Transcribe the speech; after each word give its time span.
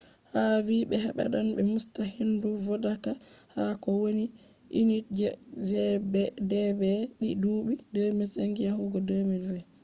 hu 0.33 0.41
vi 0.67 0.77
be 0.89 0.95
habdan 1.05 1.47
be 1.55 1.61
musta 1.71 2.01
hendu 2.15 2.47
vodaka 2.65 3.11
ha 3.55 3.61
ko 3.83 3.89
wani 4.03 4.25
unitje 4.81 5.27
gdp 5.67 6.81
di 7.19 7.29
dubi 7.43 7.73
2005 7.93 8.67
yahugo 8.67 8.97
2020. 9.07 9.61